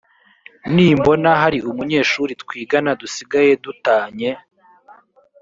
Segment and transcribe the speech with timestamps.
[0.73, 4.31] nimbona hari umunyeshuri twigana dusigaye du tanye